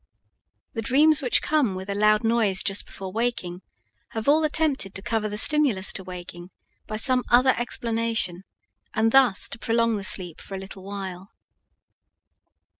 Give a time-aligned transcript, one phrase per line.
[0.73, 3.61] The dreams which come with a loud noise just before waking
[4.13, 6.49] have all attempted to cover the stimulus to waking
[6.87, 8.43] by some other explanation,
[8.95, 11.33] and thus to prolong the sleep for a little while.